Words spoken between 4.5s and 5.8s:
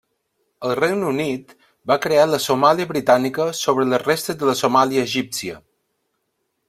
la Somàlia Egípcia.